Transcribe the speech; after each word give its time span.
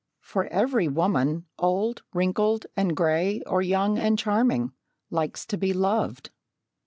For 0.21 0.47
every 0.47 0.87
woman, 0.87 1.45
old, 1.59 2.01
wrinkled, 2.11 2.65
and 2.75 2.97
grey, 2.97 3.43
or 3.45 3.61
young 3.61 3.99
and 3.99 4.17
charming, 4.17 4.71
likes 5.11 5.45
to 5.45 5.57
be 5.57 5.73
loved. 5.73 6.31